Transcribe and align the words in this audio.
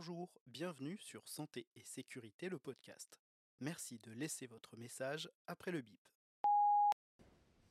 Bonjour, 0.00 0.28
bienvenue 0.46 0.96
sur 1.00 1.26
Santé 1.26 1.66
et 1.74 1.82
Sécurité, 1.82 2.48
le 2.48 2.60
podcast. 2.60 3.18
Merci 3.58 3.98
de 4.04 4.12
laisser 4.12 4.46
votre 4.46 4.76
message 4.76 5.28
après 5.48 5.72
le 5.72 5.80
bip. 5.80 5.98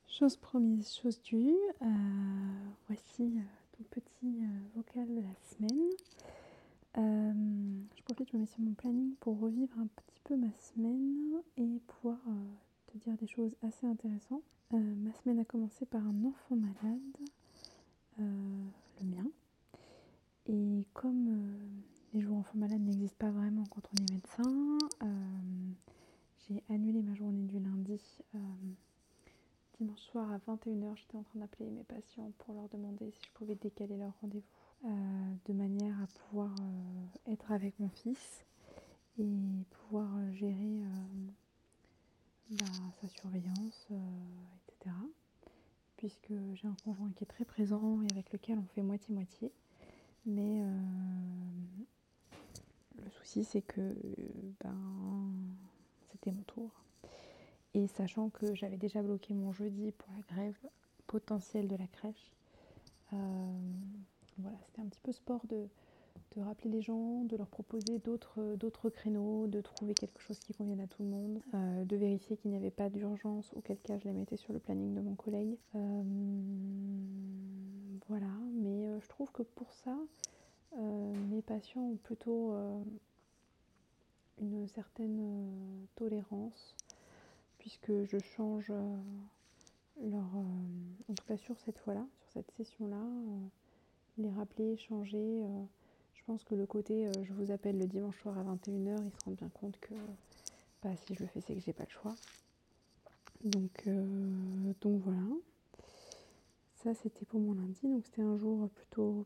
Chose 0.10 0.36
promise, 0.36 0.94
chose 0.94 1.22
due. 1.22 1.56
Euh, 1.82 1.86
voici 2.88 3.22
euh, 3.22 3.78
ton 3.78 3.84
petit 3.86 4.44
euh, 4.44 4.60
vocal 4.76 5.08
de 5.08 5.22
la 5.22 5.36
semaine. 5.46 5.90
je 7.96 8.04
profite, 8.04 8.30
je 8.30 8.36
me 8.36 8.42
mets 8.42 8.46
sur 8.46 8.60
mon 8.60 8.74
planning 8.74 9.16
pour 9.22 9.40
revivre 9.40 9.80
un 9.80 9.88
petit 9.88 10.20
peu 10.26 10.36
ma 10.36 10.52
semaine 10.60 11.42
et 11.56 11.80
pouvoir 11.88 12.20
te 12.88 12.98
dire 12.98 13.16
des 13.16 13.28
choses 13.28 13.56
assez 13.62 13.88
intéressantes. 13.88 14.44
ma 14.74 15.14
semaine 15.14 15.40
a 15.40 15.46
commencé 15.46 15.86
par 15.86 16.06
un 16.06 16.26
enfant 16.26 16.58
malade, 16.58 17.30
le 18.18 19.06
mien. 19.06 19.32
Et 20.48 20.86
comme 20.94 21.84
les 22.14 22.22
jours 22.22 22.38
enfants 22.38 22.58
malades 22.58 22.82
n'existent 22.82 23.18
pas 23.18 23.32
vraiment 23.32 23.64
quand 23.70 23.82
on 23.94 24.04
est 24.04 24.12
médecin. 24.14 24.78
Euh, 25.04 25.72
j'ai 26.48 26.64
annulé 26.70 27.02
ma 27.02 27.14
journée 27.16 27.44
du 27.44 27.60
lundi. 27.60 28.02
Euh, 28.36 28.40
dimanche 29.80 30.00
soir 30.00 30.32
à 30.32 30.38
21h, 30.38 30.96
j'étais 30.96 31.18
en 31.18 31.24
train 31.24 31.40
d'appeler 31.40 31.70
mes 31.70 31.84
patients 31.84 32.32
pour 32.40 32.56
leur 32.56 32.68
demander 32.70 33.12
si 33.12 33.20
je 33.26 33.32
pouvais 33.34 33.56
décaler 33.56 33.98
leur 33.98 34.14
rendez-vous 34.22 34.44
euh, 34.86 35.34
de 35.48 35.54
manière 35.54 35.96
à 36.02 36.08
pouvoir 36.08 36.56
être 37.28 37.52
avec 37.52 37.80
mon 37.80 37.90
fils 37.90 38.46
et 39.20 39.66
pouvoir 39.70 40.08
gérer 40.34 40.82
bah, 42.52 42.66
sa 43.02 43.08
surveillance, 43.10 43.88
etc. 44.68 44.96
Puisque 45.98 46.34
j'ai 46.54 46.68
un 46.68 46.76
conjoint 46.84 47.12
qui 47.16 47.24
est 47.24 47.28
très 47.28 47.46
présent 47.46 48.02
et 48.04 48.12
avec 48.12 48.32
lequel 48.32 48.60
on 48.60 48.66
fait 48.74 48.84
moitié-moitié. 48.84 49.52
Mais 50.26 50.64
le 53.08 53.12
souci, 53.14 53.44
c'est 53.44 53.62
que 53.62 53.96
ben, 54.64 54.76
c'était 56.12 56.32
mon 56.32 56.44
tour. 56.44 56.72
Et 57.74 57.88
sachant 57.88 58.30
que 58.30 58.56
j'avais 58.56 58.78
déjà 58.78 59.02
bloqué 59.02 59.34
mon 59.34 59.52
jeudi 59.52 59.92
pour 59.92 60.10
la 60.14 60.36
grève 60.36 60.58
potentielle 61.06 61.68
de 61.68 61.76
la 61.76 61.88
crèche, 61.88 62.34
euh, 63.14 63.18
voilà, 64.40 64.58
c'était 64.66 64.82
un 64.82 64.86
petit 64.86 65.00
peu 65.02 65.12
sport 65.12 65.42
de, 65.48 65.68
rappeler 66.40 66.70
les 66.70 66.82
gens, 66.84 67.24
de 67.24 67.36
leur 67.36 67.48
proposer 67.48 67.98
d'autres 67.98 68.90
créneaux, 68.92 69.48
de 69.48 69.60
trouver 69.60 69.96
quelque 69.96 70.20
chose 70.22 70.38
qui 70.38 70.54
convienne 70.54 70.80
à 70.80 70.86
tout 70.86 71.02
le 71.02 71.10
monde, 71.10 71.42
euh, 71.56 71.84
de 71.84 71.96
vérifier 71.96 72.38
qu'il 72.38 72.52
n'y 72.52 72.58
avait 72.58 72.70
pas 72.70 72.92
d'urgence, 72.92 73.52
auquel 73.56 73.80
cas 73.80 73.98
je 73.98 74.04
les 74.04 74.14
mettais 74.14 74.38
sur 74.38 74.54
le 74.54 74.60
planning 74.60 74.94
de 74.94 75.02
mon 75.02 75.16
collègue. 75.16 75.58
Euh, 75.74 76.04
voilà, 78.08 78.30
mais 78.54 79.00
je 79.02 79.08
trouve 79.08 79.32
que 79.32 79.42
pour 79.42 79.74
ça, 79.74 79.92
euh, 79.92 80.37
mes 80.76 81.42
patients 81.42 81.82
ont 81.82 81.96
plutôt 81.96 82.52
euh, 82.52 82.82
une 84.40 84.68
certaine 84.68 85.20
euh, 85.20 85.86
tolérance 85.96 86.76
puisque 87.60 87.92
je 88.06 88.20
change 88.20 88.72
leur... 90.02 90.24
en 91.10 91.14
tout 91.16 91.26
cas 91.28 91.38
sur 91.38 91.60
cette 91.60 91.80
fois-là, 91.80 92.06
sur 92.20 92.32
cette 92.32 92.52
session-là, 92.52 93.04
les 94.18 94.30
rappeler, 94.30 94.78
changer. 94.78 95.42
je 96.14 96.24
pense 96.26 96.44
que 96.46 96.56
le 96.56 96.66
côté 96.66 97.10
je 97.24 97.34
vous 97.34 97.52
appelle 97.52 97.78
le 97.78 97.88
dimanche 97.88 98.18
soir 98.22 98.38
à 98.38 98.44
21h, 98.44 99.04
ils 99.04 99.12
se 99.12 99.26
rendent 99.26 99.36
bien 99.36 99.50
compte 99.50 99.78
que 99.82 99.96
bah, 100.82 100.92
si 100.96 101.16
je 101.16 101.24
le 101.24 101.28
fais, 101.28 101.42
c'est 101.42 101.56
que 101.56 101.60
j'ai 101.60 101.74
pas 101.74 101.84
le 101.84 101.90
choix. 101.90 102.16
Donc, 103.44 103.84
voilà. 104.84 105.20
Ça, 106.76 106.94
c'était 106.94 107.26
pour 107.26 107.40
mon 107.40 107.54
lundi. 107.54 107.82
Donc, 107.84 108.06
c'était 108.06 108.22
un 108.22 108.38
jour 108.38 108.70
plutôt 108.70 109.26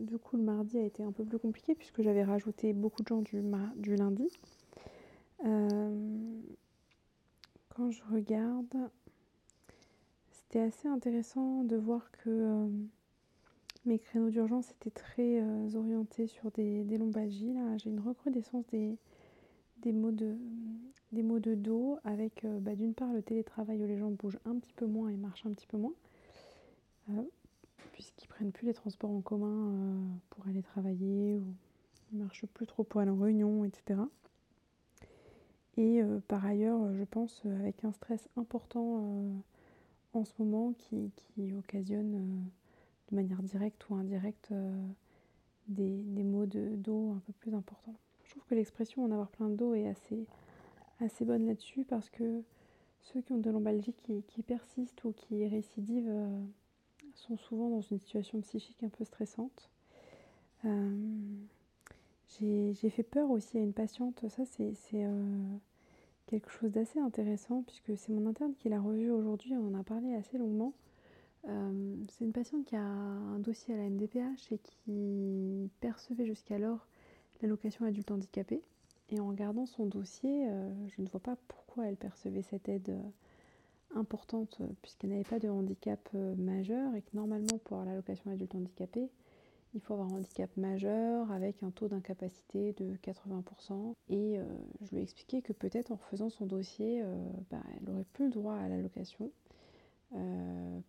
Du 0.00 0.18
coup, 0.18 0.36
le 0.36 0.42
mardi 0.42 0.78
a 0.78 0.84
été 0.84 1.02
un 1.02 1.12
peu 1.12 1.24
plus 1.24 1.38
compliqué 1.38 1.74
puisque 1.74 2.02
j'avais 2.02 2.22
rajouté 2.22 2.72
beaucoup 2.72 3.02
de 3.02 3.08
gens 3.08 3.22
du, 3.22 3.96
lundi. 3.96 4.28
Euh, 5.44 6.40
quand 7.68 7.90
je 7.90 8.02
regarde, 8.12 8.90
c'était 10.30 10.60
assez 10.60 10.86
intéressant 10.86 11.64
de 11.64 11.76
voir 11.76 12.10
que 12.12 12.30
euh, 12.30 12.68
mes 13.86 13.98
créneaux 13.98 14.30
d'urgence 14.30 14.70
étaient 14.70 14.90
très 14.90 15.40
euh, 15.40 15.74
orientés 15.74 16.28
sur 16.28 16.50
des, 16.52 16.84
lombalgies. 16.96 17.52
Là, 17.52 17.76
j'ai 17.78 17.90
une 17.90 18.00
recrudescence 18.00 18.66
des, 18.68 18.96
des, 19.78 19.92
maux 19.92 20.12
de, 20.12 20.36
des 21.10 21.24
maux 21.24 21.40
de 21.40 21.56
dos 21.56 21.98
avec 22.04 22.46
bah, 22.60 22.76
d'une 22.76 22.94
part 22.94 23.12
le 23.12 23.22
télétravail 23.22 23.82
où 23.82 23.86
les 23.86 23.98
gens 23.98 24.10
bougent 24.10 24.40
un 24.44 24.56
petit 24.58 24.74
peu 24.74 24.86
moins 24.86 25.08
et 25.08 25.16
marchent 25.16 25.46
un 25.46 25.52
petit 25.52 25.66
peu 25.66 25.76
moins 25.76 25.94
puisqu'ils 27.92 28.28
prennent 28.28 28.52
plus 28.52 28.66
les 28.66 28.74
transports 28.74 29.10
en 29.10 29.20
commun 29.20 29.72
euh, 29.72 30.00
pour 30.30 30.46
aller 30.46 30.62
travailler 30.62 31.38
ou 31.38 31.54
ils 32.12 32.18
marchent 32.18 32.46
plus 32.46 32.66
trop 32.66 32.82
pour 32.84 33.00
aller 33.00 33.10
en 33.10 33.16
réunion, 33.16 33.64
etc. 33.64 34.00
Et 35.76 36.02
euh, 36.02 36.20
par 36.26 36.44
ailleurs, 36.44 36.92
je 36.94 37.04
pense 37.04 37.42
euh, 37.46 37.60
avec 37.60 37.84
un 37.84 37.92
stress 37.92 38.28
important 38.36 39.22
en 40.12 40.24
ce 40.24 40.32
moment 40.38 40.72
qui, 40.72 41.12
occasionne 41.56 42.50
de 43.10 43.16
manière 43.16 43.42
directe 43.42 43.88
ou 43.88 43.94
indirecte 43.94 44.52
des, 45.68 46.02
maux 46.24 46.46
de 46.46 46.74
dos 46.76 47.12
un 47.12 47.20
peu 47.26 47.32
plus 47.32 47.54
importants. 47.54 47.94
Je 48.24 48.30
trouve 48.30 48.44
que 48.44 48.54
l'expression 48.54 49.04
en 49.04 49.10
avoir 49.10 49.28
plein 49.28 49.48
de 49.48 49.54
dos 49.54 49.74
est 49.74 49.88
assez, 49.88 50.26
assez 51.00 51.24
bonne 51.24 51.46
là-dessus 51.46 51.84
parce 51.84 52.10
que 52.10 52.42
ceux 53.02 53.20
qui 53.20 53.32
ont 53.32 53.38
de 53.38 53.50
l'embalgie 53.50 53.92
qui, 53.92 54.22
qui, 54.24 54.42
persistent 54.42 55.04
ou 55.04 55.12
qui 55.12 55.46
récidivent 55.46 56.12
sont 57.20 57.36
souvent 57.36 57.68
dans 57.68 57.80
une 57.80 57.98
situation 57.98 58.40
psychique 58.40 58.82
un 58.82 58.88
peu 58.88 59.04
stressante. 59.04 59.70
Euh, 60.64 60.96
j'ai 62.40 62.90
fait 62.90 63.02
peur 63.02 63.30
aussi 63.30 63.58
à 63.58 63.60
une 63.60 63.72
patiente, 63.72 64.24
ça 64.28 64.44
c'est 64.46 64.74
euh, 64.94 65.56
quelque 66.26 66.50
chose 66.50 66.70
d'assez 66.70 66.98
intéressant 66.98 67.62
puisque 67.66 67.98
c'est 67.98 68.12
mon 68.12 68.26
interne 68.26 68.54
qui 68.54 68.68
l'a 68.68 68.80
revu 68.80 69.10
aujourd'hui, 69.10 69.54
on 69.54 69.68
en 69.68 69.78
a 69.78 69.82
parlé 69.82 70.14
assez 70.14 70.38
longuement. 70.38 70.72
Euh, 71.48 71.96
c'est 72.08 72.24
une 72.24 72.32
patiente 72.32 72.64
qui 72.64 72.76
a 72.76 72.82
un 72.82 73.38
dossier 73.40 73.74
à 73.74 73.76
la 73.76 73.90
MDPH 73.90 74.52
et 74.52 74.58
qui 74.58 75.70
percevait 75.80 76.26
jusqu'alors 76.26 76.86
l'allocation 77.42 77.84
adulte 77.84 78.10
handicapé. 78.10 78.62
Et 79.10 79.20
en 79.20 79.28
regardant 79.28 79.66
son 79.66 79.86
dossier, 79.86 80.46
je 80.86 81.02
ne 81.02 81.08
vois 81.08 81.20
pas 81.20 81.36
pourquoi 81.48 81.88
elle 81.88 81.96
percevait 81.96 82.42
cette 82.42 82.68
aide 82.68 82.96
importante 83.94 84.58
euh, 84.60 84.66
puisqu'elle 84.82 85.10
n'avait 85.10 85.24
pas 85.24 85.38
de 85.38 85.48
handicap 85.48 86.00
euh, 86.14 86.34
majeur 86.36 86.94
et 86.94 87.02
que 87.02 87.14
normalement 87.14 87.58
pour 87.64 87.78
avoir 87.78 87.86
l'allocation 87.86 88.30
adulte 88.30 88.54
handicapé, 88.54 89.10
il 89.74 89.80
faut 89.80 89.94
avoir 89.94 90.08
un 90.12 90.16
handicap 90.16 90.50
majeur 90.56 91.30
avec 91.30 91.62
un 91.62 91.70
taux 91.70 91.88
d'incapacité 91.88 92.72
de 92.72 92.96
80%. 92.96 93.94
Et 94.08 94.38
euh, 94.38 94.44
je 94.82 94.90
lui 94.90 94.98
ai 94.98 95.02
expliqué 95.02 95.42
que 95.42 95.52
peut-être 95.52 95.92
en 95.92 95.96
refaisant 95.96 96.28
son 96.28 96.46
dossier, 96.46 97.04
bah, 97.50 97.62
elle 97.80 97.88
aurait 97.90 98.06
plus 98.12 98.26
le 98.26 98.32
droit 98.32 98.54
à 98.54 98.68
l'allocation 98.68 99.30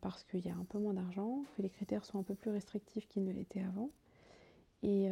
parce 0.01 0.23
qu'il 0.23 0.43
y 0.43 0.49
a 0.49 0.55
un 0.55 0.65
peu 0.67 0.79
moins 0.79 0.95
d'argent, 0.95 1.43
que 1.55 1.61
les 1.61 1.69
critères 1.69 2.05
sont 2.05 2.17
un 2.17 2.23
peu 2.23 2.33
plus 2.33 2.49
restrictifs 2.49 3.07
qu'ils 3.07 3.23
ne 3.23 3.31
l'étaient 3.31 3.61
avant. 3.61 3.91
Et 4.81 5.09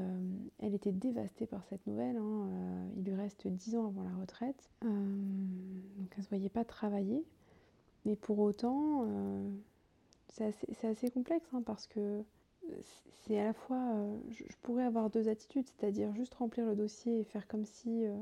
elle 0.57 0.73
était 0.73 0.91
dévastée 0.91 1.45
par 1.45 1.63
cette 1.65 1.85
nouvelle. 1.85 2.17
Hein. 2.17 2.49
il 2.97 3.03
lui 3.03 3.13
reste 3.13 3.45
10 3.47 3.75
ans 3.75 3.85
avant 3.85 4.01
la 4.01 4.15
retraite. 4.15 4.71
donc 4.81 4.91
elle 6.13 6.17
ne 6.17 6.23
se 6.23 6.29
voyait 6.29 6.49
pas 6.49 6.65
travailler 6.65 7.23
mais 8.05 8.15
pour 8.15 8.39
autant, 8.39 9.05
euh, 9.07 9.49
c'est 10.29 10.87
assez, 10.87 11.11
complexe 11.11 11.47
hein, 11.53 11.61
parce 11.65 11.85
que 11.87 12.23
c'est 13.21 13.39
à 13.39 13.43
la 13.43 13.53
fois, 13.53 13.77
euh, 13.93 14.17
je, 14.29 14.43
pourrais 14.61 14.83
avoir 14.83 15.09
deux 15.09 15.27
attitudes, 15.27 15.65
c'est-à-dire 15.67 16.13
juste 16.15 16.33
remplir 16.35 16.65
le 16.65 16.75
dossier 16.75 17.19
et 17.19 17.23
faire 17.23 17.47
comme 17.47 17.65
si, 17.65 18.05
euh, 18.05 18.15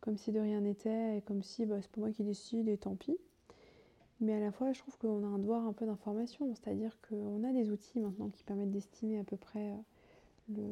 comme 0.00 0.16
si 0.16 0.32
de 0.32 0.40
rien 0.40 0.60
n'était 0.60 1.18
et 1.18 1.22
comme 1.22 1.42
si 1.42 1.66
bah, 1.66 1.76
c'est 1.80 1.90
pas 1.90 2.00
moi 2.00 2.10
qui 2.10 2.24
décide 2.24 2.68
et 2.68 2.76
tant 2.76 2.94
pis. 2.94 3.16
Mais 4.20 4.34
à 4.34 4.40
la 4.40 4.52
fois, 4.52 4.72
je 4.72 4.80
trouve 4.80 4.98
qu'on 4.98 5.24
a 5.24 5.28
un 5.28 5.38
devoir 5.38 5.66
un 5.66 5.72
peu 5.72 5.86
d'information, 5.86 6.54
c'est-à-dire 6.54 6.94
qu'on 7.08 7.42
a 7.42 7.52
des 7.52 7.70
outils 7.70 8.00
maintenant 8.00 8.28
qui 8.28 8.44
permettent 8.44 8.70
d'estimer 8.70 9.18
à 9.18 9.24
peu 9.24 9.38
près 9.38 9.74
le, 10.50 10.64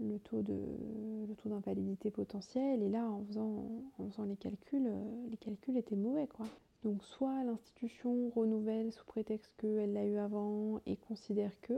le 0.00 0.18
taux 0.18 0.42
d'invalidité 0.42 2.10
potentiel. 2.10 2.82
Et 2.82 2.88
là, 2.88 3.04
en 3.04 3.24
faisant, 3.26 3.64
en 3.98 4.08
faisant 4.10 4.24
les 4.24 4.34
calculs, 4.34 4.90
les 5.30 5.36
calculs 5.36 5.76
étaient 5.76 5.94
mauvais, 5.94 6.26
quoi. 6.26 6.46
Donc 6.84 7.04
soit 7.04 7.44
l'institution 7.44 8.30
renouvelle 8.30 8.92
sous 8.92 9.04
prétexte 9.04 9.52
qu'elle 9.58 9.92
l'a 9.92 10.06
eu 10.06 10.16
avant 10.16 10.80
et 10.86 10.96
considère 10.96 11.52
que, 11.60 11.74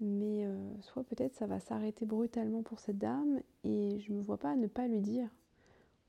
mais 0.00 0.44
euh, 0.44 0.56
soit 0.82 1.04
peut-être 1.04 1.34
ça 1.34 1.46
va 1.46 1.58
s'arrêter 1.58 2.04
brutalement 2.04 2.62
pour 2.62 2.80
cette 2.80 2.98
dame 2.98 3.40
et 3.62 3.98
je 4.00 4.12
ne 4.12 4.18
me 4.18 4.22
vois 4.22 4.36
pas 4.36 4.56
ne 4.56 4.66
pas 4.66 4.88
lui 4.88 5.00
dire 5.00 5.28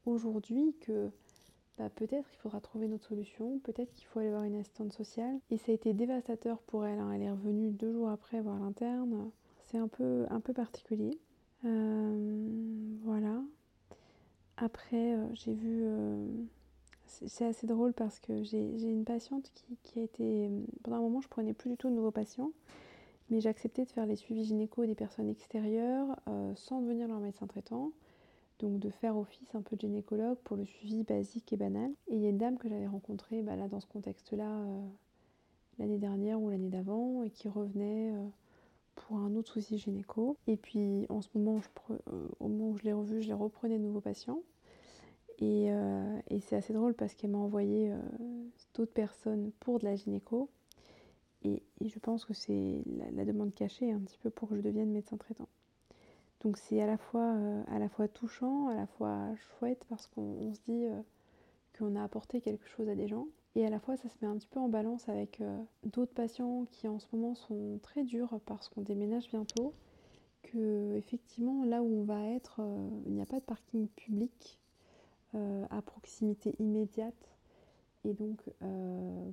aujourd'hui 0.06 0.76
que 0.82 1.10
bah, 1.78 1.90
peut-être 1.90 2.30
il 2.34 2.38
faudra 2.38 2.62
trouver 2.62 2.86
une 2.86 2.94
autre 2.94 3.08
solution, 3.08 3.60
peut-être 3.60 3.94
qu'il 3.94 4.08
faut 4.08 4.20
aller 4.20 4.30
voir 4.30 4.44
une 4.44 4.56
assistante 4.56 4.94
sociale. 4.94 5.40
Et 5.50 5.58
ça 5.58 5.72
a 5.72 5.76
été 5.76 5.94
dévastateur 5.94 6.60
pour 6.60 6.86
elle, 6.86 7.00
hein. 7.00 7.12
elle 7.12 7.22
est 7.22 7.32
revenue 7.32 7.72
deux 7.72 7.92
jours 7.92 8.10
après 8.10 8.42
voir 8.42 8.60
l'interne, 8.60 9.30
c'est 9.64 9.78
un 9.78 9.88
peu, 9.88 10.26
un 10.30 10.40
peu 10.40 10.54
particulier. 10.54 11.20
Euh, 11.66 12.48
voilà. 13.04 13.42
Après, 14.58 15.16
euh, 15.16 15.28
j'ai 15.34 15.54
vu 15.54 15.84
c'est 17.28 17.46
assez 17.46 17.68
drôle 17.68 17.94
parce 17.94 18.20
que 18.20 18.44
j'ai 18.44 18.60
une 18.60 19.06
patiente 19.06 19.52
qui, 19.84 20.00
a 20.00 20.04
été. 20.04 20.50
Pendant 20.84 20.98
un 20.98 21.02
moment, 21.02 21.22
je 21.22 21.28
prenais 21.28 21.54
plus 21.54 21.70
du 21.70 21.78
tout 21.78 21.90
de 21.90 21.96
nouveaux 21.96 22.12
patients. 22.12 22.52
Mais 23.30 23.42
j'ai 23.42 23.50
accepté 23.50 23.86
de 23.86 23.90
faire 23.90 24.06
les 24.06 24.16
suivis 24.16 24.46
gynéco 24.46 24.86
des 24.86 24.94
personnes 24.94 25.30
extérieures 25.30 26.16
sans 26.56 26.82
devenir 26.82 27.08
leur 27.08 27.20
médecin 27.20 27.48
traitant 27.48 27.92
donc 28.60 28.80
de 28.80 28.90
faire 28.90 29.18
office 29.18 29.54
un 29.54 29.62
peu 29.62 29.76
de 29.76 29.82
gynécologue 29.82 30.38
pour 30.44 30.58
le 30.58 30.66
suivi 30.66 31.04
basique 31.04 31.52
et 31.54 31.58
banal. 31.58 31.92
Et 32.08 32.16
il 32.16 32.22
y 32.22 32.26
a 32.26 32.30
une 32.30 32.38
dame 32.38 32.58
que 32.58 32.70
j'avais 32.70 32.88
rencontrée 32.88 33.42
bah, 33.42 33.56
là 33.56 33.68
dans 33.68 33.80
ce 33.80 33.88
contexte-là 33.88 34.50
euh, 34.50 34.88
l'année 35.80 35.98
dernière 35.98 36.42
ou 36.42 36.50
l'année 36.50 36.70
d'avant 36.70 37.24
et 37.24 37.30
qui 37.30 37.50
revenait 37.50 38.12
euh, 38.12 38.28
pour 38.96 39.18
un 39.18 39.36
autre 39.36 39.54
souci 39.54 39.78
gynéco. 39.78 40.38
Et 40.48 40.58
puis 40.58 41.06
en 41.10 41.22
ce 41.22 41.30
moment, 41.36 41.60
euh, 41.90 42.28
au 42.40 42.48
moment 42.48 42.70
où 42.70 42.78
je 42.78 42.84
l'ai 42.84 42.94
revue, 42.94 43.22
je 43.22 43.28
les 43.28 43.34
reprenais 43.34 43.78
de 43.78 43.84
nouveaux 43.84 44.02
patients. 44.02 44.40
Et, 45.40 45.70
c'est 46.42 46.56
assez 46.56 46.74
drôle 46.74 46.94
parce 46.94 47.14
qu'elle 47.14 47.32
m'a 47.32 47.38
envoyé 47.38 47.92
d'autres 48.74 48.94
personnes 48.94 49.52
pour 49.60 49.80
de 49.80 49.86
la 49.86 49.96
gynéco. 49.96 50.50
Et, 51.44 51.62
je 51.82 52.00
pense 52.00 52.26
que 52.26 52.34
c'est 52.34 52.84
la, 53.14 53.26
demande 53.26 53.54
cachée 53.54 53.92
un 53.92 54.00
petit 54.00 54.18
peu 54.18 54.30
pour 54.30 54.50
que 54.50 54.56
je 54.56 54.62
devienne 54.62 54.92
médecin 54.92 55.18
traitant. 55.18 55.48
Donc 56.46 56.58
c'est 56.58 56.80
à 56.82 56.86
la 56.86 56.98
fois 56.98 57.34
euh, 57.36 57.64
à 57.68 57.80
la 57.80 57.90
fois 57.90 58.08
touchant, 58.08 58.68
à 58.68 58.76
la 58.76 58.86
fois 58.86 59.36
chouette 59.36 59.84
parce 59.90 60.06
qu'on 60.06 60.54
se 60.54 60.60
dit 60.68 60.86
euh, 60.86 61.02
qu'on 61.78 61.96
a 61.96 62.04
apporté 62.04 62.40
quelque 62.40 62.68
chose 62.68 62.88
à 62.88 62.94
des 62.94 63.08
gens 63.08 63.28
et 63.56 63.66
à 63.66 63.70
la 63.72 63.80
fois 63.80 63.98
ça 63.98 64.10
se 64.10 64.16
met 64.22 64.28
un 64.28 64.36
petit 64.38 64.48
peu 64.48 64.60
en 64.60 64.70
balance 64.70 65.10
avec 65.10 65.42
euh, 65.42 65.58
d'autres 65.84 66.14
patients 66.14 66.66
qui 66.72 66.88
en 66.88 67.00
ce 67.00 67.08
moment 67.14 67.34
sont 67.34 67.80
très 67.82 68.04
durs 68.04 68.40
parce 68.46 68.70
qu'on 68.70 68.82
déménage 68.82 69.28
bientôt 69.30 69.74
que 70.44 70.96
effectivement 70.98 71.64
là 71.64 71.82
où 71.82 72.02
on 72.02 72.04
va 72.04 72.28
être 72.28 72.62
il 73.08 73.14
n'y 73.14 73.24
a 73.24 73.26
pas 73.26 73.40
de 73.40 73.46
parking 73.46 73.88
public 73.88 74.60
à 75.70 75.82
proximité 75.82 76.56
immédiate 76.60 77.30
et 78.04 78.14
donc 78.14 78.50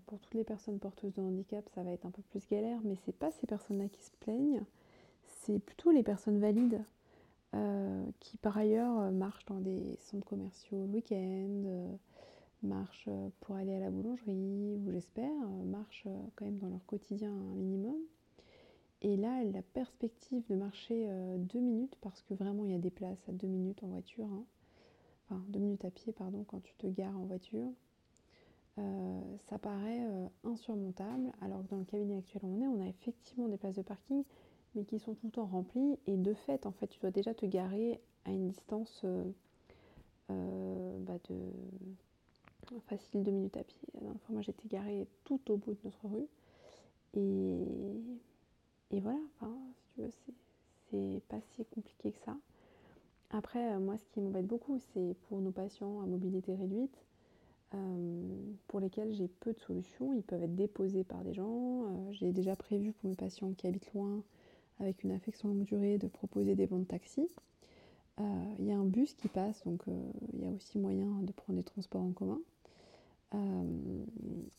pour 0.07 0.19
toutes 0.19 0.35
les 0.35 0.45
personnes 0.45 0.79
porteuses 0.79 1.15
de 1.15 1.23
handicap 1.23 1.69
ça 1.75 1.83
va 1.83 1.91
être 1.91 2.07
un 2.07 2.11
peu 2.11 2.23
plus 2.23 2.47
galère 2.49 2.81
mais 2.85 2.97
c'est 3.05 3.15
pas 3.15 3.31
ces 3.31 3.47
personnes 3.47 3.79
là 3.79 3.89
qui 3.89 4.03
se 4.03 4.11
plaignent 4.21 4.63
c'est 5.27 5.59
plutôt 5.59 5.91
les 5.91 6.03
personnes 6.03 6.39
valides 6.39 6.83
euh, 7.55 8.07
qui 8.19 8.39
par 8.39 8.57
ailleurs 8.57 8.99
euh, 8.99 9.11
marchent 9.11 9.45
dans 9.45 9.61
des 9.61 9.97
centres 9.99 10.27
commerciaux 10.27 10.87
le 10.87 10.95
week-end, 10.95 11.63
euh, 11.67 11.93
marchent 12.63 13.11
pour 13.41 13.57
aller 13.57 13.75
à 13.75 13.81
la 13.81 13.91
boulangerie, 13.91 14.79
ou 14.79 14.91
j'espère, 14.91 15.33
marchent 15.67 16.09
quand 16.37 16.47
même 16.47 16.59
dans 16.59 16.69
leur 16.69 16.85
quotidien 16.87 17.31
un 17.31 17.55
minimum. 17.55 17.97
Et 19.03 19.17
là, 19.17 19.43
la 19.45 19.63
perspective 19.63 20.45
de 20.49 20.55
marcher 20.55 21.09
deux 21.39 21.59
minutes, 21.59 21.97
parce 22.01 22.23
que 22.23 22.35
vraiment 22.35 22.65
il 22.65 22.71
y 22.71 22.75
a 22.75 22.79
des 22.79 22.91
places 22.91 23.29
à 23.29 23.33
deux 23.33 23.49
minutes 23.49 23.83
en 23.83 23.89
voiture, 23.89 24.27
hein. 24.27 24.45
Deux 25.49 25.61
minutes 25.61 25.85
à 25.85 25.91
pied, 25.91 26.13
pardon, 26.13 26.45
quand 26.45 26.61
tu 26.61 26.75
te 26.75 26.87
gares 26.87 27.17
en 27.17 27.25
voiture, 27.25 27.71
ça 29.49 29.59
paraît 29.59 30.07
insurmontable. 30.45 31.33
Alors 31.41 31.63
que 31.63 31.71
dans 31.71 31.79
le 31.79 31.85
cabinet 31.85 32.19
actuel 32.19 32.43
où 32.45 32.49
on 32.49 32.61
est, 32.61 32.67
on 32.67 32.81
a 32.81 32.89
effectivement 32.89 33.49
des 33.49 33.59
places 33.59 33.77
de 33.77 33.83
parking, 33.83 34.25
mais 34.75 34.85
qui 34.85 34.99
sont 34.99 35.15
tout 35.15 35.27
le 35.27 35.33
temps 35.33 35.47
remplis. 35.47 35.99
Et 36.07 36.17
de 36.17 36.35
fait, 36.35 36.67
en 36.67 36.73
fait, 36.73 36.87
tu 36.89 36.99
dois 37.01 37.11
déjà 37.11 37.35
te 37.35 37.47
garer 37.47 38.01
à 38.25 38.31
une 38.31 38.49
distance 38.49 39.03
euh, 39.05 39.25
euh, 40.31 40.99
bah, 41.01 41.19
facile 42.87 43.23
deux 43.23 43.33
minutes 43.33 43.57
à 43.57 43.65
pied. 43.65 43.89
La 43.95 44.01
dernière 44.01 44.21
fois, 44.23 44.35
moi, 44.35 44.43
j'étais 44.43 44.69
garée 44.69 45.07
tout 45.25 45.41
au 45.51 45.57
bout 45.57 45.73
de 45.73 45.79
notre 45.85 46.09
rue. 46.09 46.29
Et, 47.15 49.01
voilà, 49.01 49.19
si 49.41 49.95
tu 49.95 50.01
veux, 50.01 50.11
c'est 50.91 51.23
pas 51.29 51.41
si 51.41 51.65
compliqué 51.67 52.13
que 52.13 52.19
ça. 52.25 52.37
Après, 53.33 53.73
euh, 53.73 53.81
moi, 53.81 53.97
ce 53.99 54.05
qui 54.13 54.21
m'embête 54.21 54.47
beaucoup, 54.47 54.79
c'est 54.93 55.17
pour 55.29 55.41
nos 55.41 55.51
patients 55.51 56.01
à 56.03 56.07
mobilité 56.07 56.55
réduite, 56.55 56.97
pour 58.69 58.81
lesquels 58.81 59.15
j'ai 59.15 59.29
peu 59.29 59.55
de 59.55 59.59
solutions. 59.59 60.13
Ils 60.13 60.23
peuvent 60.23 60.43
être 60.43 60.55
déposés 60.55 61.05
par 61.05 61.25
des 61.25 61.33
gens. 61.33 61.87
j'ai 62.11 62.31
déjà 62.31 62.55
prévu 62.55 62.93
pour 62.93 63.09
mes 63.09 63.17
patients 63.17 63.55
qui 63.55 63.67
habitent 63.67 63.95
loin 63.95 64.23
avec 64.79 65.03
une 65.05 65.13
affection 65.13 65.49
longue 65.49 65.65
durée 65.65 65.97
de 65.97 66.07
proposer 66.07 66.55
des 66.55 66.67
bons 66.67 66.81
de 66.81 66.85
taxi. 66.85 67.31
Euh, 68.21 68.55
il 68.59 68.67
y 68.67 68.73
a 68.73 68.77
un 68.77 68.85
bus 68.85 69.15
qui 69.15 69.29
passe, 69.29 69.65
donc 69.65 69.83
euh, 69.89 70.13
il 70.35 70.45
y 70.45 70.47
a 70.47 70.51
aussi 70.51 70.79
moyen 70.79 71.07
de 71.23 71.33
prendre 71.33 71.59
des 71.59 71.65
transports 71.65 72.03
en 72.03 72.13
commun. 72.13 72.41
Euh, 73.35 73.65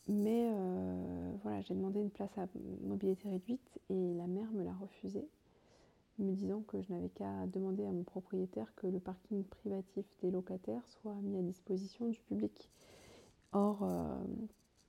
mais 0.07 0.49
voilà, 1.43 1.61
j'ai 1.61 1.75
demandé 1.75 1.99
une 1.99 2.09
place 2.09 2.35
à 2.37 2.47
mobilité 2.81 3.29
réduite 3.29 3.79
et 3.89 4.13
la 4.15 4.27
mère 4.27 4.51
me 4.51 4.63
l'a 4.63 4.73
refusé, 4.73 5.27
me 6.19 6.33
disant 6.33 6.61
que 6.61 6.81
je 6.81 6.91
n'avais 6.93 7.09
qu'à 7.09 7.47
demander 7.47 7.85
à 7.85 7.91
mon 7.91 8.03
propriétaire 8.03 8.73
que 8.75 8.87
le 8.87 8.99
parking 8.99 9.43
privatif 9.43 10.05
des 10.21 10.31
locataires 10.31 10.87
soit 10.87 11.15
mis 11.21 11.37
à 11.37 11.41
disposition 11.41 12.07
du 12.07 12.19
public. 12.21 12.69
Or, 13.51 13.87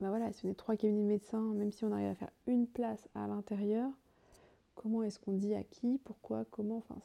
bah 0.01 0.09
voilà, 0.09 0.33
si 0.33 0.45
on 0.45 0.51
est 0.51 0.55
trois 0.55 0.77
cabinets 0.77 1.03
de 1.03 1.07
médecins, 1.07 1.55
même 1.55 1.71
si 1.71 1.85
on 1.85 1.93
arrive 1.93 2.09
à 2.09 2.15
faire 2.15 2.33
une 2.47 2.67
place 2.67 3.09
à 3.15 3.27
l'intérieur, 3.27 3.91
comment 4.75 5.03
est-ce 5.03 5.19
qu'on 5.19 5.33
dit 5.33 5.55
à 5.55 5.63
qui, 5.63 5.99
pourquoi, 6.05 6.45
comment, 6.51 6.79
enfin 6.79 6.97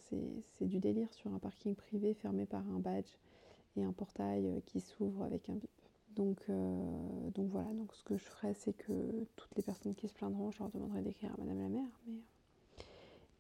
c'est 0.50 0.66
du 0.66 0.80
délire 0.80 1.14
sur 1.14 1.34
un 1.34 1.40
parking 1.40 1.76
privé 1.76 2.14
fermé 2.14 2.46
par 2.46 2.68
un 2.68 2.80
badge 2.80 3.18
et 3.78 3.84
un 3.84 3.94
portail 3.94 4.48
euh, 4.48 4.60
qui 4.66 4.82
s'ouvre 4.82 5.24
avec 5.24 5.50
un 5.50 5.56
bip. 5.56 5.70
Donc, 6.16 6.42
euh, 6.50 7.30
donc 7.36 7.50
voilà, 7.50 7.72
donc 7.74 7.94
ce 7.94 8.04
que 8.04 8.18
je 8.18 8.24
ferais 8.24 8.54
c'est 8.54 8.74
que 8.74 9.26
toutes 9.36 9.56
les 9.56 9.64
personnes 9.64 9.96
qui 9.96 10.08
se 10.08 10.14
plaindront, 10.14 10.52
je 10.52 10.60
leur 10.60 10.70
demanderai 10.70 11.02
d'écrire 11.02 11.32
à 11.34 11.38
Madame 11.38 11.62
la 11.62 11.70
maire. 11.70 11.90
Mais, 12.08 12.14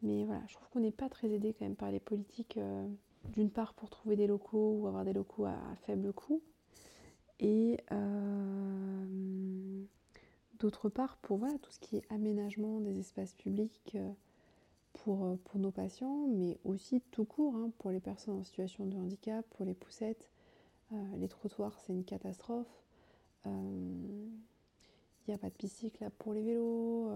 mais 0.01 0.25
voilà, 0.25 0.41
je 0.47 0.53
trouve 0.53 0.69
qu'on 0.69 0.79
n'est 0.79 0.91
pas 0.91 1.09
très 1.09 1.29
aidé 1.31 1.53
quand 1.53 1.65
même 1.65 1.75
par 1.75 1.91
les 1.91 1.99
politiques, 1.99 2.57
euh, 2.57 2.87
d'une 3.33 3.49
part 3.49 3.73
pour 3.73 3.89
trouver 3.89 4.15
des 4.15 4.27
locaux 4.27 4.79
ou 4.79 4.87
avoir 4.87 5.05
des 5.05 5.13
locaux 5.13 5.45
à, 5.45 5.57
faible 5.85 6.13
coût, 6.13 6.41
et 7.39 7.77
d'autre 10.59 10.89
part 10.89 11.17
pour 11.17 11.37
voilà, 11.37 11.57
tout 11.59 11.71
ce 11.71 11.79
qui 11.79 11.97
est 11.97 12.03
aménagement 12.11 12.81
des 12.81 12.99
espaces 12.99 13.33
publics 13.35 13.97
pour, 14.93 15.25
euh, 15.25 15.35
pour 15.45 15.59
nos 15.59 15.71
patients, 15.71 16.27
mais 16.27 16.57
aussi 16.63 17.01
tout 17.11 17.25
court 17.25 17.55
hein, 17.55 17.71
pour 17.77 17.91
les 17.91 17.99
personnes 17.99 18.39
en 18.39 18.43
situation 18.43 18.85
de 18.85 18.97
handicap, 18.97 19.45
pour 19.51 19.65
les 19.65 19.73
poussettes. 19.73 20.29
Euh, 20.91 20.95
les 21.17 21.27
trottoirs, 21.27 21.79
c'est 21.79 21.93
une 21.93 22.03
catastrophe. 22.03 22.67
Il 23.45 23.51
euh, 23.51 24.27
n'y 25.27 25.33
a 25.33 25.37
pas 25.37 25.49
de 25.49 25.55
piste 25.55 25.99
là 25.99 26.09
pour 26.09 26.33
les 26.33 26.41
vélos. 26.41 27.11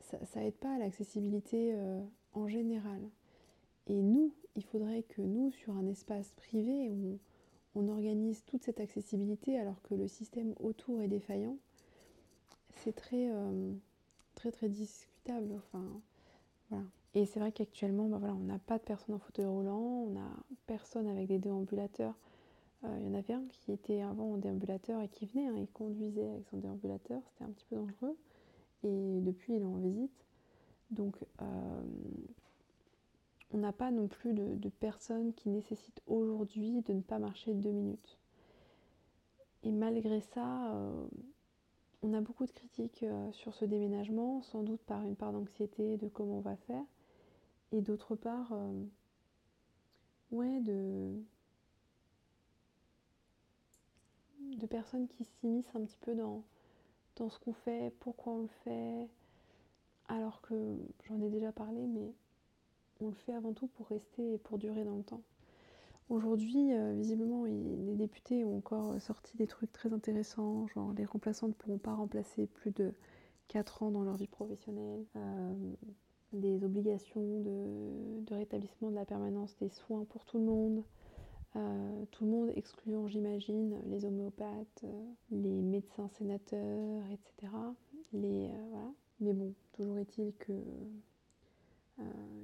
Ça, 0.00 0.24
ça 0.26 0.44
aide 0.44 0.54
pas 0.54 0.74
à 0.74 0.78
l'accessibilité 0.78 1.74
en 2.32 2.46
général. 2.46 3.00
Et 3.86 4.02
nous, 4.02 4.32
il 4.56 4.64
faudrait 4.64 5.02
que 5.02 5.22
nous, 5.22 5.50
sur 5.50 5.76
un 5.76 5.86
espace 5.86 6.32
privé, 6.32 6.90
on, 7.74 7.88
organise 7.88 8.44
toute 8.44 8.62
cette 8.62 8.80
accessibilité 8.80 9.58
alors 9.58 9.80
que 9.82 9.94
le 9.94 10.08
système 10.08 10.54
autour 10.60 11.00
est 11.00 11.08
défaillant. 11.08 11.56
C'est 12.76 12.94
très, 12.94 13.30
très, 14.34 14.52
très 14.52 14.68
discutable. 14.68 15.54
Enfin, 15.56 16.00
et 17.14 17.26
c'est 17.26 17.38
vrai 17.38 17.52
qu'actuellement, 17.52 18.08
bah 18.08 18.18
voilà, 18.18 18.34
on 18.34 18.44
n'a 18.44 18.58
pas 18.58 18.78
de 18.78 18.82
personnes 18.82 19.14
en 19.14 19.18
fauteuil 19.18 19.46
roulant, 19.46 20.08
on 20.08 20.16
a 20.16 20.28
personne 20.66 21.06
avec 21.06 21.28
des 21.28 21.38
déambulateurs. 21.38 22.14
Euh, 22.84 22.96
il 23.00 23.06
y 23.06 23.08
en 23.08 23.14
avait 23.14 23.34
un 23.34 23.44
qui 23.50 23.70
était 23.70 24.02
avant 24.02 24.32
en 24.32 24.36
déambulateur 24.36 25.00
et 25.00 25.08
qui 25.08 25.26
venait, 25.26 25.46
hein, 25.46 25.54
il 25.56 25.68
conduisait 25.68 26.28
avec 26.28 26.44
son 26.50 26.56
déambulateur, 26.58 27.22
c'était 27.28 27.44
un 27.44 27.52
petit 27.52 27.66
peu 27.66 27.76
dangereux. 27.76 28.16
Et 28.84 29.20
depuis, 29.20 29.54
il 29.54 29.62
est 29.62 29.66
en 29.66 29.78
visite. 29.78 30.24
Donc, 30.90 31.16
euh, 31.40 31.82
on 33.50 33.58
n'a 33.58 33.72
pas 33.72 33.90
non 33.90 34.08
plus 34.08 34.34
de, 34.34 34.68
personnes 34.68 35.32
qui 35.32 35.48
nécessitent 35.48 36.02
aujourd'hui 36.06 36.82
de 36.82 36.92
ne 36.92 37.00
pas 37.00 37.18
marcher 37.18 37.54
deux 37.54 37.70
minutes. 37.70 38.18
Et 39.62 39.72
malgré 39.72 40.20
ça, 40.20 40.74
euh, 40.74 41.06
on 42.02 42.12
a 42.12 42.20
beaucoup 42.20 42.44
de 42.44 42.52
critiques 42.52 43.02
euh, 43.02 43.32
sur 43.32 43.54
ce 43.54 43.64
déménagement, 43.64 44.42
sans 44.42 44.62
doute 44.62 44.82
par 44.82 45.02
une 45.02 45.16
part 45.16 45.32
d'anxiété 45.32 45.96
de 45.96 46.08
comment 46.08 46.38
on 46.38 46.42
va 46.42 46.56
faire, 46.56 46.84
et 47.72 47.80
d'autre 47.80 48.14
part, 48.14 48.52
ouais, 50.30 50.60
de, 50.60 51.12
de 54.58 54.66
personnes 54.66 55.08
qui 55.08 55.24
s'immiscent 55.24 55.74
un 55.74 55.84
petit 55.84 55.98
peu 55.98 56.14
dans, 56.14 56.44
dans 57.16 57.30
ce 57.30 57.38
qu'on 57.38 57.52
fait, 57.52 57.92
pourquoi 58.00 58.32
on 58.34 58.42
le 58.42 58.48
fait, 58.64 59.08
alors 60.08 60.40
que 60.42 60.76
j'en 61.08 61.20
ai 61.20 61.30
déjà 61.30 61.52
parlé, 61.52 61.86
mais 61.86 62.12
on 63.00 63.08
le 63.08 63.14
fait 63.14 63.32
avant 63.32 63.52
tout 63.52 63.68
pour 63.68 63.88
rester 63.88 64.34
et 64.34 64.38
pour 64.38 64.58
durer 64.58 64.84
dans 64.84 64.96
le 64.96 65.02
temps. 65.02 65.22
Aujourd'hui, 66.10 66.74
euh, 66.74 66.92
visiblement, 66.92 67.44
les 67.44 67.96
députés 67.96 68.44
ont 68.44 68.58
encore 68.58 69.00
sorti 69.00 69.36
des 69.36 69.46
trucs 69.46 69.72
très 69.72 69.92
intéressants, 69.92 70.66
genre 70.68 70.92
les 70.92 71.06
remplaçants 71.06 71.48
ne 71.48 71.54
pourront 71.54 71.78
pas 71.78 71.94
remplacer 71.94 72.46
plus 72.46 72.72
de 72.72 72.92
4 73.48 73.82
ans 73.82 73.90
dans 73.90 74.02
leur 74.02 74.16
vie 74.16 74.26
professionnelle, 74.26 75.04
euh, 75.16 75.54
des 76.32 76.64
obligations 76.64 77.40
de, 77.40 78.34
rétablissement 78.34 78.90
de 78.90 78.96
la 78.96 79.04
permanence 79.04 79.56
des 79.60 79.68
soins 79.68 80.04
pour 80.04 80.24
tout 80.24 80.38
le 80.38 80.44
monde, 80.44 80.82
euh, 81.56 82.04
tout 82.10 82.24
le 82.24 82.30
monde 82.30 82.52
excluant, 82.56 83.08
j'imagine, 83.08 83.80
les 83.86 84.04
homéopathes, 84.04 84.84
les 85.30 85.62
médecins 85.62 86.08
sénateurs, 86.08 87.04
etc. 87.10 87.52
Voilà. 88.12 88.92
Mais 89.20 89.32
bon, 89.32 89.54
toujours 89.72 89.98
est-il 89.98 90.32
que 90.34 90.52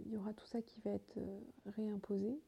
il 0.07 0.13
y 0.13 0.17
aura 0.17 0.33
tout 0.33 0.47
ça 0.47 0.63
qui 0.63 0.81
va 0.81 0.93
être 0.93 1.19
réimposé. 1.67 2.39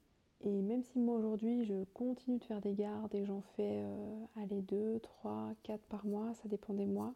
Et 0.45 0.61
même 0.63 0.83
si 0.83 0.99
moi 0.99 1.17
aujourd'hui 1.17 1.65
je 1.65 1.85
continue 1.95 2.39
de 2.39 2.45
faire 2.45 2.61
des 2.61 2.75
gardes 2.75 3.15
et 3.15 3.25
j'en 3.25 3.43
fais 3.57 3.83
euh, 3.85 4.25
allez 4.37 4.63
2, 4.63 4.99
3, 5.01 5.55
4 5.63 5.81
par 5.85 6.05
mois, 6.05 6.35
ça 6.35 6.49
dépend 6.49 6.75
des 6.75 6.87
mois, 6.87 7.15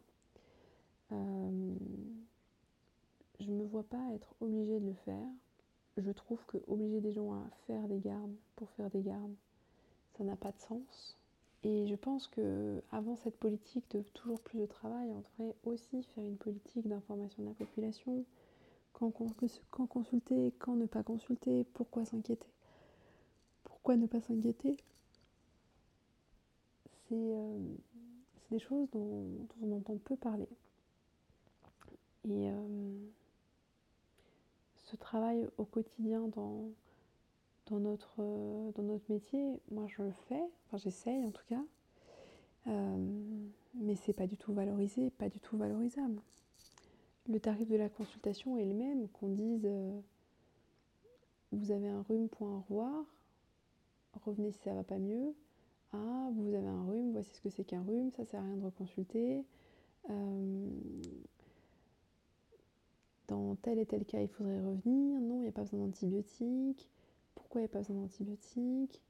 euh, 1.11 1.75
je 3.41 3.50
ne 3.50 3.57
me 3.57 3.65
vois 3.65 3.83
pas 3.83 4.12
être 4.15 4.35
obligée 4.41 4.79
de 4.79 4.87
le 4.87 4.95
faire. 5.05 5.26
Je 5.97 6.11
trouve 6.11 6.38
que 6.47 6.59
obliger 6.69 7.00
des 7.00 7.12
gens 7.12 7.33
à 7.33 7.43
faire 7.67 7.88
des 7.88 7.99
gardes 8.00 8.35
pour 8.57 8.69
faire 8.71 8.91
des 8.91 9.03
gardes, 9.03 9.35
ça 10.17 10.25
n'a 10.25 10.37
pas 10.37 10.53
de 10.53 10.59
sens. 10.59 11.17
Et 11.65 11.87
je 11.87 11.95
pense 11.95 12.29
que 12.29 12.83
avant 12.93 13.17
cette 13.17 13.37
politique 13.38 13.91
de 13.91 14.03
toujours 14.15 14.41
plus 14.41 14.59
de 14.61 14.67
travail, 14.67 15.11
on 15.11 15.21
devrait 15.21 15.57
aussi 15.65 16.03
faire 16.15 16.25
une 16.25 16.37
politique 16.37 16.87
d'information 16.87 17.43
de 17.43 17.49
la 17.49 17.55
population. 17.55 18.25
Quand, 18.93 19.11
consulter, 19.11 20.55
quand 20.59 20.75
ne 20.76 20.87
pas 20.87 21.03
consulter, 21.03 21.65
pourquoi 21.75 22.05
s'inquiéter? 22.05 22.47
Pourquoi 23.65 23.97
ne 23.97 24.07
pas 24.07 24.21
s'inquiéter? 24.21 24.76
Euh, 27.12 27.75
C'est 28.49 28.55
des 28.55 28.59
choses 28.59 28.88
dont, 28.93 29.25
dont, 29.61 29.67
on 29.67 29.76
entend 29.76 29.97
peu 29.99 30.17
parler. 30.17 30.49
Et 32.25 32.50
euh, 32.50 32.99
ce 34.87 34.97
travail 34.97 35.49
au 35.59 35.64
quotidien 35.64 36.28
dans, 36.28 36.71
dans, 37.66 37.81
notre, 37.81 38.14
euh, 38.21 38.71
dans 38.73 38.85
notre 38.85 39.11
métier, 39.12 39.61
moi 39.71 39.87
je 39.88 40.02
le 40.02 40.12
fais, 40.28 40.43
enfin 40.66 40.78
j'essaye 40.78 41.25
en 41.25 41.33
tout 41.33 41.45
cas, 41.49 41.62
euh, 42.69 42.97
mais 43.75 43.97
c'est 43.97 44.12
pas 44.12 44.26
du 44.26 44.37
tout 44.37 44.52
valorisé, 44.52 45.11
pas 45.11 45.28
du 45.28 45.40
tout 45.40 45.57
valorisable. 45.57 46.21
Le 47.28 47.40
tarif 47.40 47.69
de 47.69 47.76
la 47.76 47.88
consultation 47.88 48.57
est 48.59 48.64
le 48.64 48.75
même, 48.75 49.09
qu'on 49.09 49.28
dise 49.28 49.69
vous 51.50 51.71
avez 51.73 51.88
un 51.88 52.02
rhume, 52.02 52.28
au 52.40 52.59
revoir, 52.61 53.05
revenez 54.25 54.52
si 54.52 54.59
ça 54.61 54.75
va 54.75 54.85
pas 54.85 54.99
mieux. 54.99 55.35
Ah, 55.93 56.28
vous 56.33 56.55
avez 56.55 56.66
un 56.66 56.85
rhume, 56.85 57.12
voici 57.12 57.31
ce 57.35 57.40
que 57.40 57.50
c'est 57.50 57.64
qu'un 57.64 57.83
rhume, 57.83 58.11
ça 58.12 58.25
sert 58.25 58.40
à 58.40 58.45
rien 58.45 58.57
de 58.57 58.64
reconsulter 58.64 59.45
dans 63.28 63.56
tel 63.56 63.78
et 63.78 63.87
tel 63.87 64.04
cas, 64.04 64.21
il 64.21 64.28
faudrait 64.28 64.61
revenir. 64.61 65.21
Non, 65.21 65.37
il 65.37 65.42
n'y 65.42 65.49
a 65.49 65.52
pas 65.52 65.62
besoin 65.62 65.80
d'antibiotiques. 65.80 66.88
Pourquoi 67.35 67.61
il 67.61 67.64
n'y 67.64 67.71
a 67.71 67.73
pas 67.73 67.80
besoin 67.80 67.97
d'antibiotiques? 67.97 69.00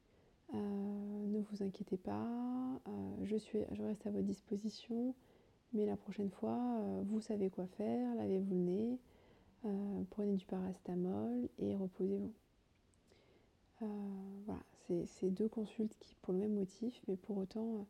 Euh, 0.54 1.26
Ne 1.26 1.40
vous 1.40 1.62
inquiétez 1.62 1.96
pas, 1.96 2.80
euh, 2.88 3.16
je, 3.24 3.36
suis, 3.36 3.58
je 3.72 3.82
reste 3.82 4.06
à 4.06 4.10
votre 4.10 4.26
disposition. 4.26 5.14
Mais 5.72 5.86
la 5.86 5.96
prochaine 5.96 6.30
fois, 6.30 6.58
euh, 6.78 7.02
vous 7.06 7.20
savez 7.20 7.50
quoi 7.50 7.66
faire, 7.66 8.14
lavez-vous 8.14 8.54
le 8.54 8.60
nez, 8.60 8.98
prenez 10.10 10.36
du 10.36 10.46
paracétamol 10.46 11.48
et 11.58 11.74
reposez-vous. 11.74 12.32
voilà, 13.80 14.60
c'est 15.06 15.30
deux 15.30 15.48
consultes 15.48 15.96
qui, 15.98 16.14
pour 16.22 16.32
le 16.32 16.38
même 16.38 16.54
motif, 16.54 17.02
mais 17.08 17.16
pour 17.16 17.38
autant 17.38 17.86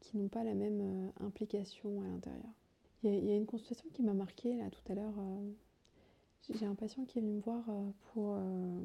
qui 0.00 0.16
n'ont 0.16 0.28
pas 0.28 0.42
la 0.42 0.54
même 0.54 1.12
implication 1.20 2.00
à 2.02 2.08
l'intérieur. 2.08 2.52
Il 3.04 3.24
y, 3.24 3.30
a 3.30 3.36
une 3.36 3.46
consultation 3.46 3.88
qui 3.94 4.02
m'a 4.02 4.12
marqué 4.12 4.56
là 4.56 4.68
tout 4.70 4.92
à 4.92 4.94
l'heure 4.96 5.14
j'ai 6.48 6.66
un 6.66 6.74
patient 6.74 7.04
qui 7.04 7.18
est 7.18 7.22
venu 7.22 7.34
me 7.34 7.40
voir 7.40 7.64
euh, 7.68 7.90
pour, 8.12 8.34
euh, 8.36 8.80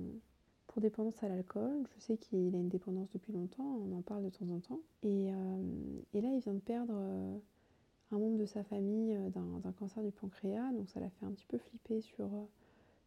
pour 0.67 0.81
dépendance 0.81 1.21
à 1.24 1.29
l'alcool. 1.29 1.85
Je 1.95 2.00
sais 2.00 2.17
qu'il 2.17 2.55
a 2.55 2.57
une 2.57 2.69
dépendance 2.69 3.09
depuis 3.13 3.33
longtemps, 3.33 3.79
on 3.83 3.97
en 3.97 4.01
parle 4.01 4.24
de 4.24 4.29
temps 4.29 4.50
en 4.50 4.59
temps. 4.59 4.79
Et, 5.03 5.31
euh, 5.31 6.01
et 6.13 6.21
là, 6.21 6.29
il 6.29 6.39
vient 6.39 6.53
de 6.53 6.59
perdre 6.59 6.93
un 8.12 8.17
membre 8.17 8.38
de 8.38 8.45
sa 8.45 8.63
famille 8.63 9.17
d'un 9.31 9.71
cancer 9.71 10.03
du 10.03 10.12
pancréas, 10.12 10.71
donc 10.74 10.89
ça 10.89 11.00
l'a 11.00 11.09
fait 11.09 11.25
un 11.25 11.31
petit 11.31 11.45
peu 11.45 11.57
flipper 11.57 12.01
sur, 12.01 12.29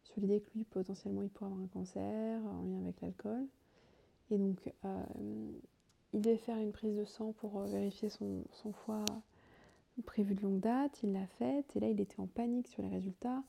sur 0.03 0.19
l'idée 0.19 0.41
que 0.41 0.49
lui, 0.55 0.65
potentiellement, 0.65 1.21
il 1.21 1.29
pourrait 1.29 1.51
avoir 1.51 1.63
un 1.63 1.67
cancer 1.67 2.41
en 2.45 2.63
lien 2.63 2.81
avec 2.83 2.99
l'alcool. 3.01 3.47
Et 4.31 4.37
donc, 4.37 4.73
il 6.13 6.21
devait 6.21 6.37
faire 6.37 6.57
une 6.57 6.71
prise 6.71 6.95
de 6.95 7.05
sang 7.05 7.33
pour 7.33 7.61
vérifier 7.61 8.09
son, 8.09 8.43
son 8.51 8.73
foie 8.73 9.05
prévu 10.01 10.33
de 10.35 10.41
longue 10.41 10.59
date, 10.59 10.99
il 11.03 11.13
l'a 11.13 11.27
faite, 11.37 11.75
et 11.75 11.79
là, 11.79 11.89
il 11.89 11.99
était 11.99 12.19
en 12.19 12.27
panique 12.27 12.67
sur 12.67 12.81
les 12.81 12.89
résultats 12.89 13.43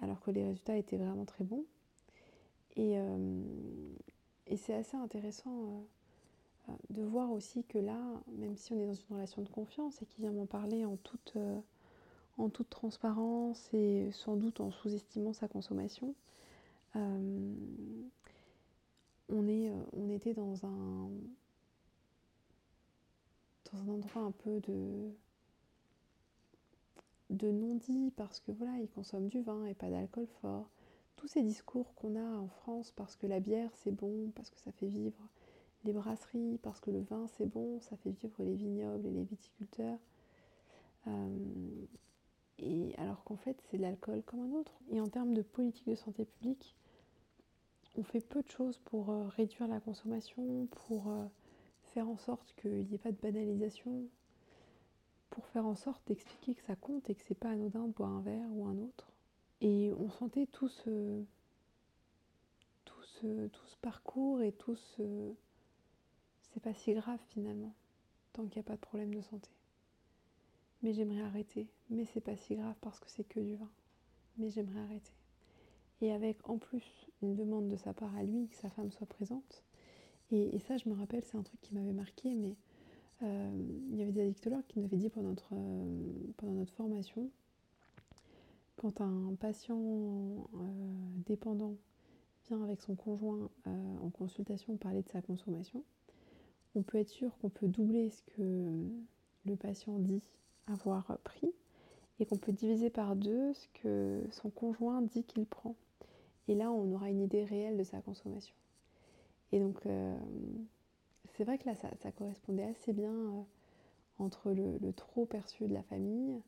alors 0.00 0.20
que 0.20 0.30
les 0.30 0.44
résultats 0.44 0.76
étaient 0.76 0.96
vraiment 0.96 1.24
très 1.24 1.44
bons. 1.44 1.64
Et, 2.76 2.98
euh, 2.98 3.42
c'est 4.56 4.74
assez 4.74 4.96
intéressant 4.96 5.50
euh, 5.50 5.80
euh, 6.68 6.72
de 6.90 7.02
voir 7.02 7.30
aussi 7.30 7.64
que 7.64 7.78
là, 7.78 7.98
même 8.38 8.56
si 8.56 8.72
on 8.72 8.80
est 8.80 8.86
dans 8.86 8.94
une 8.94 9.14
relation 9.16 9.42
de 9.42 9.48
confiance 9.48 10.00
et 10.02 10.06
qu'il 10.06 10.22
vient 10.22 10.32
m'en 10.32 10.46
parler 10.46 10.84
en 10.84 10.96
toute, 10.96 11.36
en 12.38 12.48
toute 12.48 12.70
transparence 12.70 13.68
et 13.72 14.10
sans 14.12 14.36
doute 14.36 14.60
en 14.60 14.70
sous-estimant 14.70 15.32
sa 15.32 15.48
consommation, 15.48 16.14
on, 16.94 17.54
on 19.28 20.10
était 20.10 20.34
dans 20.34 20.66
un, 20.66 21.08
dans 23.72 23.78
un 23.78 23.88
endroit 23.88 24.22
un 24.22 24.32
peu 24.32 24.60
de 24.60 25.10
de 27.32 27.50
non-dit 27.50 28.12
parce 28.16 28.40
que 28.40 28.52
voilà, 28.52 28.78
ils 28.78 28.88
consomment 28.88 29.28
du 29.28 29.40
vin 29.40 29.64
et 29.66 29.74
pas 29.74 29.90
d'alcool 29.90 30.26
fort. 30.40 30.68
Tous 31.16 31.28
ces 31.28 31.42
discours 31.42 31.94
qu'on 31.94 32.16
a 32.16 32.38
en 32.38 32.48
France 32.48 32.92
parce 32.94 33.16
que 33.16 33.26
la 33.26 33.40
bière 33.40 33.70
c'est 33.76 33.92
bon, 33.92 34.30
parce 34.34 34.50
que 34.50 34.58
ça 34.60 34.72
fait 34.72 34.86
vivre 34.86 35.28
les 35.84 35.92
brasseries, 35.92 36.58
parce 36.62 36.80
que 36.80 36.90
le 36.90 37.00
vin 37.00 37.26
c'est 37.36 37.46
bon, 37.46 37.80
ça 37.80 37.96
fait 37.96 38.10
vivre 38.10 38.42
les 38.42 38.54
vignobles 38.54 39.06
et 39.06 39.10
les 39.10 39.24
viticulteurs. 39.24 39.98
Euh, 41.06 41.86
et 42.58 42.94
alors 42.98 43.24
qu'en 43.24 43.36
fait 43.36 43.56
c'est 43.70 43.78
de 43.78 43.82
l'alcool 43.82 44.22
comme 44.24 44.40
un 44.40 44.52
autre. 44.52 44.72
Et 44.90 45.00
en 45.00 45.08
termes 45.08 45.34
de 45.34 45.42
politique 45.42 45.88
de 45.88 45.94
santé 45.94 46.24
publique, 46.24 46.76
on 47.96 48.02
fait 48.02 48.20
peu 48.20 48.42
de 48.42 48.50
choses 48.50 48.78
pour 48.78 49.10
euh, 49.10 49.28
réduire 49.28 49.68
la 49.68 49.80
consommation, 49.80 50.66
pour 50.86 51.10
euh, 51.10 51.24
faire 51.94 52.08
en 52.08 52.16
sorte 52.16 52.54
qu'il 52.60 52.86
n'y 52.86 52.94
ait 52.94 52.98
pas 52.98 53.12
de 53.12 53.20
banalisation 53.20 54.04
pour 55.32 55.46
faire 55.48 55.66
en 55.66 55.74
sorte 55.74 56.02
d'expliquer 56.06 56.54
que 56.54 56.62
ça 56.62 56.76
compte 56.76 57.08
et 57.08 57.14
que 57.14 57.22
c'est 57.26 57.34
pas 57.34 57.50
anodin 57.50 57.88
de 57.88 57.92
boire 57.92 58.10
un 58.10 58.20
verre 58.20 58.48
ou 58.52 58.66
un 58.66 58.76
autre. 58.78 59.10
Et 59.62 59.90
on 59.98 60.10
sentait 60.10 60.46
tout 60.46 60.68
ce, 60.68 61.24
tout 62.84 63.02
ce, 63.02 63.46
tout 63.48 63.66
ce 63.66 63.76
parcours 63.78 64.42
et 64.42 64.52
tout 64.52 64.76
ce... 64.76 65.32
C'est 66.52 66.62
pas 66.62 66.74
si 66.74 66.92
grave 66.92 67.20
finalement, 67.30 67.72
tant 68.34 68.44
qu'il 68.44 68.60
n'y 68.60 68.66
a 68.66 68.68
pas 68.68 68.74
de 68.74 68.80
problème 68.80 69.14
de 69.14 69.22
santé. 69.22 69.48
Mais 70.82 70.92
j'aimerais 70.92 71.22
arrêter. 71.22 71.66
Mais 71.88 72.04
c'est 72.04 72.20
pas 72.20 72.36
si 72.36 72.54
grave 72.56 72.76
parce 72.82 73.00
que 73.00 73.08
c'est 73.08 73.24
que 73.24 73.40
du 73.40 73.56
vin. 73.56 73.70
Mais 74.36 74.50
j'aimerais 74.50 74.80
arrêter. 74.80 75.14
Et 76.02 76.12
avec 76.12 76.46
en 76.46 76.58
plus 76.58 76.84
une 77.22 77.36
demande 77.36 77.68
de 77.68 77.76
sa 77.76 77.94
part 77.94 78.14
à 78.16 78.22
lui 78.22 78.48
que 78.48 78.56
sa 78.56 78.68
femme 78.68 78.90
soit 78.90 79.06
présente. 79.06 79.64
Et, 80.30 80.58
ça, 80.60 80.78
je 80.78 80.88
me 80.88 80.94
rappelle, 80.94 81.22
c'est 81.24 81.36
un 81.36 81.42
truc 81.42 81.60
qui 81.60 81.74
m'avait 81.74 81.92
marqué, 81.92 82.34
mais 82.34 82.56
il 83.20 83.96
y 83.96 84.02
avait 84.02 84.12
des 84.12 84.22
addictologues 84.22 84.66
qui 84.68 84.80
nous 84.80 84.86
avaient 84.86 84.96
dit 84.96 85.10
pendant 85.10 85.30
notre, 85.30 85.54
euh, 85.54 86.64
formation, 86.76 87.30
quand 88.76 89.00
un 89.00 89.34
patient 89.38 89.78
euh, 89.78 90.38
dépendant 91.26 91.76
vient 92.46 92.62
avec 92.64 92.80
son 92.80 92.96
conjoint 92.96 93.48
en 93.66 94.10
consultation 94.10 94.76
parler 94.76 95.02
de 95.02 95.08
sa 95.08 95.22
consommation, 95.22 95.84
on 96.74 96.82
peut 96.82 96.98
être 96.98 97.10
sûr 97.10 97.30
qu'on 97.38 97.50
peut 97.50 97.68
doubler 97.68 98.10
ce 98.10 98.22
que 98.36 98.88
le 99.46 99.56
patient 99.56 99.98
dit 99.98 100.20
avoir 100.66 101.16
pris 101.22 101.52
et 102.18 102.26
qu'on 102.26 102.38
peut 102.38 102.52
diviser 102.52 102.90
par 102.90 103.14
deux 103.14 103.52
ce 103.52 103.68
que 103.74 104.24
son 104.30 104.50
conjoint 104.50 105.02
dit 105.02 105.22
qu'il 105.22 105.46
prend. 105.46 105.76
Et 106.48 106.54
là, 106.56 106.72
on 106.72 106.92
aura 106.92 107.10
une 107.10 107.20
idée 107.20 107.44
réelle 107.44 107.76
de 107.76 107.84
sa 107.84 108.00
consommation. 108.00 108.54
Et 109.52 109.60
donc, 109.60 109.86
c'est 111.32 111.44
vrai 111.44 111.58
que 111.58 111.66
là, 111.66 111.74
ça, 111.74 112.12
correspondait 112.12 112.64
assez 112.64 112.92
bien 112.92 113.12
euh, 113.12 113.42
entre 114.18 114.52
le, 114.52 114.92
trop 114.92 115.24
perçu 115.24 115.66
de 115.66 115.74
la 115.74 115.82
famille 115.82 116.40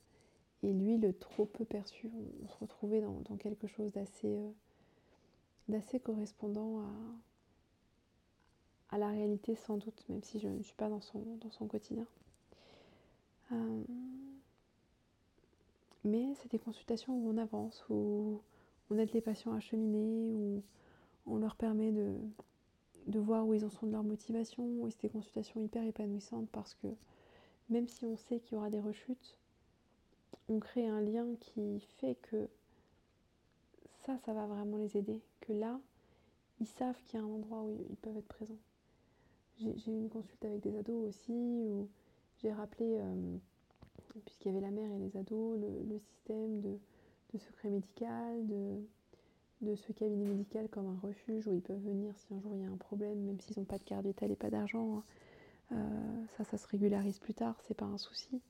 et 0.62 0.72
lui, 0.72 0.98
le 0.98 1.12
trop 1.12 1.46
peu 1.46 1.64
perçu. 1.64 2.10
On, 2.42 2.48
se 2.48 2.58
retrouvait 2.58 3.00
dans, 3.00 3.36
quelque 3.36 3.66
chose 3.66 3.92
d'assez 3.92 4.36
euh, 5.70 5.98
correspondant 6.02 6.84
à, 8.90 8.98
la 8.98 9.08
réalité 9.08 9.56
sans 9.56 9.76
doute, 9.76 10.04
même 10.08 10.22
si 10.22 10.38
je 10.38 10.46
ne 10.48 10.62
suis 10.62 10.76
pas 10.76 10.88
dans 10.88 11.00
son, 11.00 11.18
dans 11.40 11.50
son 11.50 11.66
quotidien. 11.66 12.06
Euh, 13.52 13.82
mais 16.04 16.34
c'est 16.36 16.50
des 16.50 16.60
consultations 16.60 17.12
où 17.12 17.28
on 17.28 17.36
avance, 17.38 17.84
où 17.88 18.40
on 18.90 18.98
aide 18.98 19.12
les 19.12 19.20
patients 19.20 19.52
à 19.52 19.60
cheminer, 19.60 20.32
où 20.32 20.62
on 21.26 21.38
leur 21.38 21.56
permet 21.56 21.90
de, 21.90 22.14
de 23.06 23.18
voir 23.18 23.46
où 23.46 23.54
ils 23.54 23.64
en 23.64 23.70
sont 23.70 23.86
de 23.86 23.92
leur 23.92 24.02
motivation, 24.02 24.86
et 24.86 24.90
c'est 24.90 25.02
des 25.02 25.08
consultations 25.10 25.60
hyper 25.60 25.84
épanouissantes 25.84 26.48
parce 26.50 26.74
que 26.74 26.88
même 27.68 27.88
si 27.88 28.04
on 28.04 28.16
sait 28.16 28.40
qu'il 28.40 28.54
y 28.54 28.56
aura 28.56 28.70
des 28.70 28.80
rechutes, 28.80 29.36
on 30.48 30.58
crée 30.58 30.86
un 30.86 31.00
lien 31.00 31.26
qui 31.40 31.80
fait 31.98 32.16
que 32.16 32.48
ça, 34.04 34.18
ça 34.24 34.32
va 34.34 34.46
vraiment 34.46 34.76
les 34.76 34.96
aider. 34.96 35.22
Que 35.40 35.52
là, 35.52 35.80
ils 36.60 36.66
savent 36.66 37.00
qu'il 37.04 37.18
y 37.18 37.22
a 37.22 37.24
un 37.24 37.28
endroit 37.28 37.62
où 37.62 37.84
ils 37.88 37.96
peuvent 37.96 38.16
être 38.16 38.28
présents. 38.28 38.58
J'ai 39.58 39.70
eu 39.70 39.98
une 39.98 40.08
consulte 40.08 40.44
avec 40.44 40.60
des 40.60 40.76
ados 40.76 41.08
aussi 41.08 41.32
où 41.32 41.88
j'ai 42.42 42.52
rappelé, 42.52 42.98
euh, 43.00 43.36
puisqu'il 44.24 44.48
y 44.48 44.50
avait 44.50 44.60
la 44.60 44.72
mère 44.72 44.90
et 44.90 44.98
les 44.98 45.16
ados, 45.16 45.58
le, 45.60 45.98
système 45.98 46.60
de, 46.60 46.78
de 47.32 47.38
secret 47.38 47.70
médical, 47.70 48.46
de, 48.46 48.82
de 49.64 49.74
ce 49.74 49.92
cabinet 49.92 50.24
médical 50.26 50.68
comme 50.68 50.86
un 50.86 50.98
refuge 51.06 51.46
où 51.46 51.54
ils 51.54 51.62
peuvent 51.62 51.82
venir 51.82 52.14
si 52.18 52.32
un 52.32 52.40
jour 52.40 52.52
il 52.54 52.62
y 52.62 52.64
a 52.64 52.70
un 52.70 52.76
problème, 52.76 53.18
même 53.20 53.40
s'ils 53.40 53.58
n'ont 53.58 53.64
pas 53.64 53.78
de 53.78 53.84
carte 53.84 54.04
vitale 54.04 54.30
et 54.30 54.36
pas 54.36 54.50
d'argent. 54.50 54.98
Hein. 54.98 55.04
Euh, 55.72 56.26
ça, 56.36 56.44
ça 56.44 56.58
se 56.58 56.66
régularise 56.68 57.18
plus 57.18 57.34
tard, 57.34 57.56
c'est 57.66 57.74
pas 57.76 57.86
un 57.86 57.98
souci. 57.98 58.40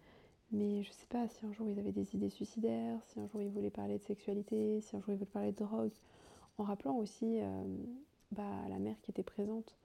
Mais 0.52 0.82
je 0.82 0.90
sais 0.90 1.06
pas 1.08 1.26
si 1.28 1.46
un 1.46 1.52
jour 1.52 1.68
ils 1.68 1.78
avaient 1.78 1.92
des 1.92 2.14
idées 2.14 2.30
suicidaires, 2.30 2.98
si 3.08 3.18
un 3.18 3.26
jour 3.28 3.40
ils 3.40 3.50
voulaient 3.50 3.70
parler 3.70 3.98
de 3.98 4.02
sexualité, 4.02 4.80
si 4.80 4.96
un 4.96 5.00
jour 5.00 5.10
ils 5.10 5.16
voulaient 5.16 5.26
parler 5.26 5.52
de 5.52 5.56
drogue, 5.64 5.92
en 6.58 6.64
rappelant 6.64 6.96
aussi 6.96 7.40
euh, 7.40 7.64
bah, 8.32 8.42
à 8.66 8.68
la 8.68 8.78
mère 8.78 9.00
qui 9.02 9.10
était 9.10 9.22
présente 9.22 9.76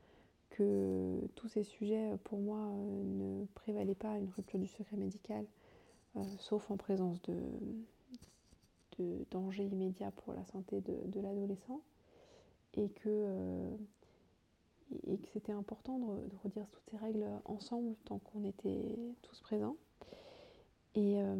que 0.50 1.20
tous 1.36 1.48
ces 1.48 1.64
sujets, 1.64 2.18
pour 2.24 2.40
moi, 2.40 2.58
euh, 2.58 3.04
ne 3.04 3.46
prévalaient 3.56 3.96
pas 3.96 4.18
une 4.18 4.30
rupture 4.36 4.60
du 4.60 4.68
secret 4.68 4.98
médical, 4.98 5.46
euh, 6.16 6.24
sauf 6.40 6.70
en 6.72 6.78
présence 6.78 7.22
de, 7.24 7.36
de 9.00 9.26
danger 9.32 9.64
immédiat 9.66 10.12
pour 10.12 10.34
la 10.34 10.46
santé 10.46 10.82
de, 10.82 11.22
l'adolescent, 11.22 11.82
et 12.76 12.90
que, 12.90 13.70
et 15.08 15.18
que 15.18 15.28
c'était 15.34 15.52
important 15.52 15.98
de, 15.98 16.28
de 16.28 16.36
redire 16.44 16.68
toutes 16.70 16.90
ces 16.92 16.98
règles 16.98 17.26
ensemble 17.46 17.96
tant 18.06 18.20
qu'on 18.20 18.44
était 18.44 18.98
tous 19.24 19.40
présents. 19.42 19.78
Et, 20.96 21.22
euh, 21.22 21.36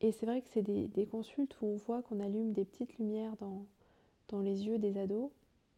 et 0.00 0.12
c'est 0.12 0.26
vrai 0.26 0.42
que 0.42 0.48
c'est 0.48 0.62
des, 0.62 0.88
des, 0.88 1.06
consultes 1.06 1.56
où 1.60 1.66
on 1.66 1.76
voit 1.76 2.02
qu'on 2.02 2.20
allume 2.20 2.52
des 2.52 2.64
petites 2.64 2.98
lumières 2.98 3.36
dans, 3.36 3.66
dans 4.28 4.40
les 4.40 4.66
yeux 4.66 4.78
des 4.78 4.98
ados 4.98 5.30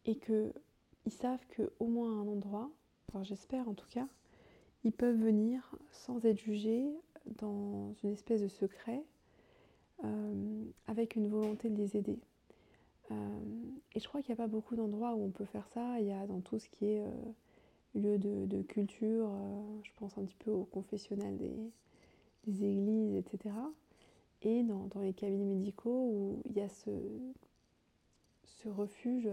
et 0.05 0.15
qu'ils 0.15 0.53
savent 1.07 1.45
qu'au 1.55 1.87
moins 1.87 2.11
à 2.11 2.21
un 2.21 2.27
endroit, 2.27 2.69
enfin 3.09 3.23
j'espère 3.23 3.67
en 3.67 3.73
tout 3.73 3.87
cas, 3.89 4.07
ils 4.83 4.91
peuvent 4.91 5.17
venir 5.17 5.75
sans 5.91 6.25
être 6.25 6.39
jugés 6.39 6.89
dans 7.37 7.93
une 8.03 8.11
espèce 8.11 8.41
de 8.41 8.47
secret 8.49 9.03
euh, 10.03 10.63
avec 10.87 11.15
une 11.15 11.29
volonté 11.29 11.69
de 11.69 11.77
les 11.77 11.95
aider. 11.95 12.19
Euh, 13.11 13.15
et 13.93 13.99
je 13.99 14.07
crois 14.07 14.21
qu'il 14.21 14.33
n'y 14.33 14.41
a 14.41 14.43
pas 14.43 14.47
beaucoup 14.47 14.75
d'endroits 14.75 15.13
où 15.13 15.23
on 15.23 15.29
peut 15.29 15.45
faire 15.45 15.67
ça. 15.73 15.99
Il 15.99 16.07
y 16.07 16.11
a 16.11 16.25
dans 16.27 16.41
tout 16.41 16.59
ce 16.59 16.67
qui 16.69 16.85
est 16.85 17.01
euh, 17.01 17.09
lieu 17.95 18.17
de, 18.17 18.61
culture, 18.63 19.29
je 19.83 19.91
pense 19.97 20.17
un 20.17 20.23
petit 20.23 20.37
peu 20.39 20.51
au 20.51 20.65
confessionnal 20.65 21.37
des, 21.37 22.65
églises, 22.65 23.15
etc. 23.15 23.55
Et 24.41 24.63
dans, 24.63 24.89
les 25.01 25.13
cabinets 25.13 25.45
médicaux 25.45 26.09
où 26.11 26.41
il 26.49 26.57
y 26.57 26.61
a 26.61 26.69
ce, 26.69 26.89
refuge 28.65 29.29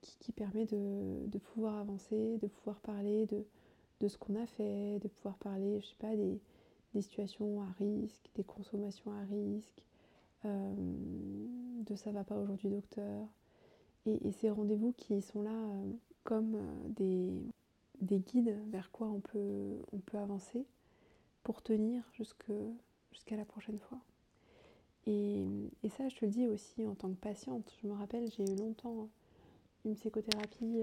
qui, 0.00 0.32
permet 0.32 0.64
de, 0.64 1.38
pouvoir 1.38 1.76
avancer, 1.76 2.38
de 2.38 2.46
pouvoir 2.46 2.80
parler 2.80 3.26
de, 3.26 4.08
ce 4.08 4.16
qu'on 4.16 4.34
a 4.36 4.46
fait, 4.46 4.98
de 5.00 5.08
pouvoir 5.08 5.36
parler, 5.38 5.80
je 5.80 5.86
sais 5.86 5.96
pas, 5.98 6.16
des, 6.16 6.40
des 6.94 7.02
situations 7.02 7.62
à 7.62 7.70
risque, 7.78 8.30
des 8.34 8.44
consommations 8.44 9.12
à 9.12 9.24
risque, 9.24 9.82
euh, 10.44 10.74
de 11.84 11.96
ça 11.96 12.12
va 12.12 12.24
pas 12.24 12.36
aujourd'hui 12.36 12.68
docteur. 12.68 13.26
Et, 14.06 14.32
ces 14.32 14.50
rendez-vous 14.50 14.92
qui 14.92 15.20
sont 15.20 15.42
là 15.42 15.50
euh, 15.50 15.92
comme 16.24 16.54
euh, 16.54 16.88
des, 16.88 17.32
des, 18.00 18.20
guides 18.20 18.56
vers 18.70 18.90
quoi 18.90 19.08
on 19.08 19.20
peut, 19.20 19.82
on 19.92 19.98
peut 19.98 20.16
avancer 20.18 20.64
pour 21.42 21.62
tenir 21.62 22.02
jusqu'à 22.14 23.36
la 23.36 23.44
prochaine 23.44 23.78
fois. 23.78 23.98
Et, 25.06 25.44
ça, 25.90 26.08
je 26.08 26.16
te 26.16 26.24
le 26.24 26.30
dis 26.30 26.46
aussi 26.46 26.86
en 26.86 26.94
tant 26.94 27.08
que 27.08 27.16
patiente. 27.16 27.70
Je 27.82 27.88
me 27.88 27.94
rappelle, 27.94 28.30
j'ai 28.30 28.44
eu 28.44 28.56
longtemps 28.56 29.08
une 29.84 29.94
psychothérapie 29.94 30.82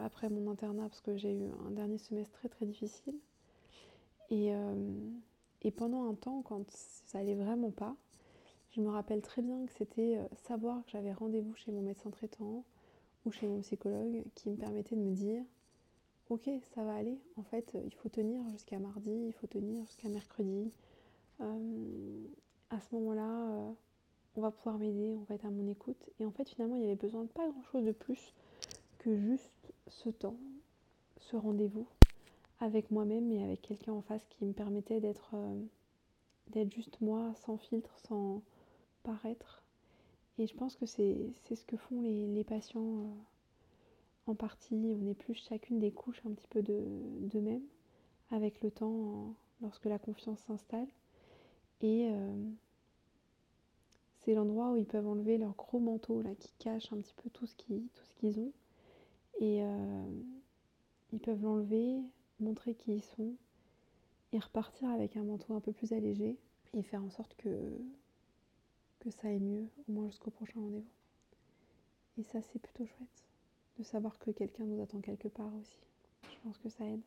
après 0.00 0.30
mon 0.30 0.50
internat 0.50 0.88
parce 0.88 1.02
que 1.02 1.16
j'ai 1.16 1.32
eu 1.34 1.44
un 1.66 1.70
dernier 1.70 1.98
semestre 1.98 2.32
très 2.38 2.48
très 2.48 2.64
difficile. 2.66 3.14
Et, 5.62 5.70
pendant 5.70 6.08
un 6.08 6.14
temps, 6.14 6.42
quand 6.42 6.64
ça 6.70 7.18
allait 7.18 7.34
vraiment 7.34 7.70
pas, 7.70 7.96
je 8.70 8.80
me 8.80 8.88
rappelle 8.88 9.22
très 9.22 9.42
bien 9.42 9.66
que 9.66 9.72
c'était 9.72 10.18
euh, 10.18 10.24
savoir 10.46 10.84
que 10.84 10.90
j'avais 10.90 11.12
rendez-vous 11.12 11.54
chez 11.54 11.72
mon 11.72 11.82
médecin 11.82 12.10
traitant 12.10 12.64
ou 13.24 13.32
chez 13.32 13.46
mon 13.46 13.60
psychologue 13.60 14.22
qui 14.34 14.50
me 14.50 14.56
permettait 14.56 14.94
de 14.94 15.00
me 15.00 15.14
dire 15.14 15.42
ok, 16.30 16.50
ça 16.74 16.84
va 16.84 16.94
aller. 16.94 17.18
En 17.36 17.42
fait, 17.42 17.76
il 17.84 17.94
faut 17.94 18.08
tenir 18.08 18.46
jusqu'à 18.50 18.78
mardi, 18.78 19.10
il 19.10 19.32
faut 19.32 19.46
tenir 19.46 19.84
jusqu'à 19.86 20.08
mercredi. 20.08 20.70
Euh, 21.40 22.26
à 22.70 22.80
ce 22.80 22.94
moment-là, 22.96 23.50
euh, 23.50 23.72
on 24.36 24.40
va 24.40 24.50
pouvoir 24.50 24.78
m'aider, 24.78 25.16
on 25.18 25.24
va 25.24 25.34
être 25.34 25.46
à 25.46 25.50
mon 25.50 25.66
écoute. 25.68 26.10
Et 26.20 26.26
en 26.26 26.30
fait, 26.30 26.48
finalement, 26.48 26.76
il 26.76 26.82
y 26.82 26.86
avait 26.86 26.96
besoin 26.96 27.22
de 27.22 27.28
pas 27.28 27.48
grand-chose 27.48 27.84
de 27.84 27.92
plus 27.92 28.34
que 28.98 29.16
juste 29.16 29.72
ce 29.86 30.10
temps, 30.10 30.36
ce 31.18 31.36
rendez-vous 31.36 31.86
avec 32.60 32.90
moi-même 32.90 33.30
et 33.32 33.42
avec 33.42 33.62
quelqu'un 33.62 33.92
en 33.92 34.02
face 34.02 34.26
qui 34.30 34.44
me 34.44 34.52
permettait 34.52 35.00
d'être 35.00 35.30
euh, 35.34 35.62
d'être 36.48 36.72
juste 36.72 37.00
moi, 37.00 37.34
sans 37.34 37.58
filtre, 37.58 37.98
sans 37.98 38.42
paraître. 39.02 39.62
Et 40.38 40.46
je 40.46 40.54
pense 40.54 40.76
que 40.76 40.86
c'est 40.86 41.30
ce 41.44 41.64
que 41.64 41.76
font 41.76 42.00
les, 42.00 42.26
les 42.26 42.44
patients 42.44 43.00
euh, 43.00 43.12
en 44.26 44.34
partie. 44.34 44.74
On 44.74 45.06
épluche 45.06 45.42
chacune 45.48 45.78
des 45.78 45.92
couches 45.92 46.22
un 46.26 46.30
petit 46.30 46.48
peu 46.48 46.62
d'eux-mêmes 46.62 47.60
de, 47.60 48.34
avec 48.34 48.62
le 48.62 48.70
temps, 48.70 49.34
lorsque 49.60 49.86
la 49.86 49.98
confiance 49.98 50.40
s'installe. 50.40 50.88
Et 51.80 52.08
euh, 52.10 52.50
c'est 54.20 54.34
l'endroit 54.34 54.72
où 54.72 54.76
ils 54.76 54.86
peuvent 54.86 55.06
enlever 55.06 55.38
leur 55.38 55.54
gros 55.54 55.80
manteau 55.80 56.22
là, 56.22 56.34
qui 56.38 56.52
cache 56.58 56.92
un 56.92 56.98
petit 56.98 57.14
peu 57.22 57.30
tout 57.30 57.46
ce 57.46 57.54
qu'ils 57.56 57.88
qu 58.20 58.26
ont. 58.38 58.52
Et 59.40 59.60
ils 61.12 61.20
peuvent 61.20 61.42
l'enlever, 61.42 62.00
montrer 62.40 62.74
qui 62.74 62.92
ils 62.92 63.02
sont 63.02 63.34
et 64.32 64.38
repartir 64.38 64.90
avec 64.90 65.16
un 65.16 65.24
manteau 65.24 65.54
un 65.54 65.60
peu 65.60 65.72
plus 65.72 65.92
allégé 65.92 66.36
et 66.74 66.82
faire 66.82 67.02
en 67.02 67.10
sorte 67.10 67.34
que, 67.36 67.48
ça 69.10 69.28
aille 69.28 69.40
mieux, 69.40 69.66
au 69.88 69.92
moins 69.92 70.06
jusqu'au 70.08 70.30
prochain 70.30 70.60
rendez-vous. 70.60 70.84
Et 72.18 72.24
ça, 72.24 72.42
c'est 72.42 72.58
plutôt 72.58 72.84
chouette 72.84 73.24
de 73.78 73.82
savoir 73.82 74.18
que 74.18 74.30
quelqu'un 74.30 74.64
nous 74.64 74.82
attend 74.82 75.00
quelque 75.00 75.28
part 75.28 75.50
aussi. 75.58 75.78
Je 76.30 76.36
pense 76.42 76.58
que 76.58 76.68
ça 76.68 76.84
aide. 76.84 77.00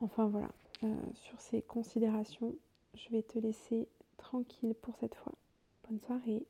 Enfin 0.00 0.26
voilà, 0.26 0.50
euh, 0.82 0.96
sur 1.14 1.40
ces 1.40 1.62
considérations, 1.62 2.56
je 2.94 3.08
vais 3.10 3.22
te 3.22 3.38
laisser 3.38 3.86
tranquille 4.16 4.74
pour 4.82 4.96
cette 4.96 5.14
fois. 5.14 5.34
Bonne 5.88 6.00
soirée. 6.00 6.44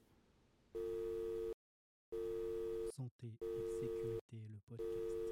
Santé 2.96 3.26
et 3.42 3.80
sécurité, 3.80 4.36
le 4.48 4.76
podcast. 4.76 5.23